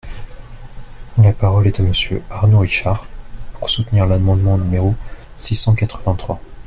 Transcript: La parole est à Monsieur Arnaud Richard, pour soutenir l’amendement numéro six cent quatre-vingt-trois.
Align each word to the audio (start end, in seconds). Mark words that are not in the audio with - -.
La 1.19 1.31
parole 1.31 1.67
est 1.67 1.79
à 1.79 1.83
Monsieur 1.83 2.23
Arnaud 2.31 2.57
Richard, 2.61 3.05
pour 3.53 3.69
soutenir 3.69 4.07
l’amendement 4.07 4.57
numéro 4.57 4.95
six 5.35 5.53
cent 5.53 5.75
quatre-vingt-trois. 5.75 6.39